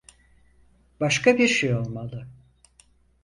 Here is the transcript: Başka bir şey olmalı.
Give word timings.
Başka 0.99 1.37
bir 1.37 1.47
şey 1.47 1.75
olmalı. 1.75 2.27